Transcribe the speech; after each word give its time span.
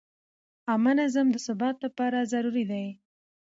عامه 0.69 0.91
نظم 0.99 1.27
د 1.31 1.37
ثبات 1.45 1.75
لپاره 1.85 2.27
ضروري 2.33 2.63
دی. 2.71 2.85